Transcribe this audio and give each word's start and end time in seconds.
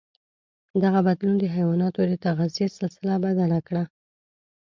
دغه 0.83 0.99
بدلون 1.07 1.35
د 1.39 1.45
حیواناتو 1.55 2.01
د 2.11 2.13
تغذيې 2.25 2.67
سلسله 2.79 3.13
بدل 3.25 3.51
کړه. 3.67 3.83